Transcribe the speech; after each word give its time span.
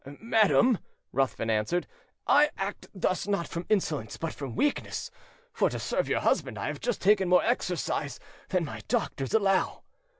"Madam," 0.19 0.79
Ruthven 1.11 1.51
answered, 1.51 1.85
"I 2.25 2.49
act 2.57 2.87
thus 2.91 3.27
not 3.27 3.47
from 3.47 3.67
insolence, 3.69 4.17
but 4.17 4.33
from 4.33 4.55
weakness; 4.55 5.11
for, 5.53 5.69
to 5.69 5.77
serve 5.77 6.09
your 6.09 6.21
husband, 6.21 6.57
I 6.57 6.65
have 6.69 6.79
just 6.79 7.03
taken 7.03 7.29
more 7.29 7.43
exercise 7.43 8.19
than 8.49 8.65
my 8.65 8.81
doctors 8.87 9.35
allow". 9.35 9.83